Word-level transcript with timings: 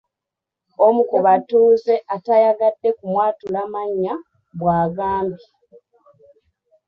Omu 0.85 1.01
ku 1.09 1.17
batuuze 1.25 1.95
atayagadde 2.15 2.89
kumwatula 2.97 3.61
mannya 3.73 4.15
bw’agambye. 4.59 5.47